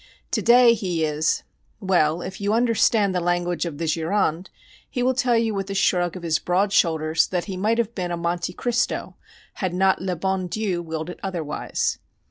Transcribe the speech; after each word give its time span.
To 0.31 0.41
day 0.41 0.73
he 0.73 1.05
is 1.05 1.43
well, 1.79 2.23
if 2.23 2.41
you 2.41 2.53
understand 2.53 3.13
the 3.13 3.19
language 3.19 3.65
of 3.67 3.77
the 3.77 3.85
Gironde, 3.85 4.49
he 4.89 5.03
will 5.03 5.13
tell 5.13 5.37
you 5.37 5.53
with 5.53 5.69
a 5.69 5.75
shrug 5.75 6.15
of 6.17 6.23
his 6.23 6.39
broad 6.39 6.73
shoulders 6.73 7.27
that 7.27 7.45
he 7.45 7.55
might 7.55 7.77
have 7.77 7.93
been 7.93 8.09
a 8.09 8.17
Monte 8.17 8.53
Cristo 8.53 9.13
had 9.61 9.75
not 9.75 10.01
le 10.01 10.15
bon 10.15 10.47
Dieu 10.47 10.81
willed 10.81 11.11
it 11.11 11.19
otherwise. 11.21 11.99